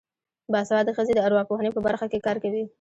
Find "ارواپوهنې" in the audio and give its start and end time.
1.27-1.69